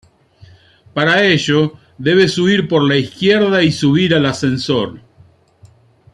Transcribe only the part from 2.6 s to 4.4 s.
por la izquierda y subir al